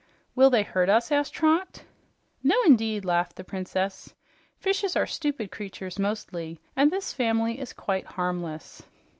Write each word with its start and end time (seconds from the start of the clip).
"Will 0.33 0.49
they 0.49 0.63
hurt 0.63 0.89
us?" 0.89 1.11
asked 1.11 1.31
Trot. 1.35 1.83
"No 2.41 2.55
indeed," 2.65 3.05
laughed 3.05 3.35
the 3.35 3.43
Princess. 3.43 4.15
"Fishes 4.57 4.95
are 4.95 5.05
stupid 5.05 5.51
creatures 5.51 5.99
mostly, 5.99 6.59
and 6.75 6.89
this 6.89 7.13
family 7.13 7.59
is 7.59 7.71
quite 7.71 8.07
harmless." 8.07 8.81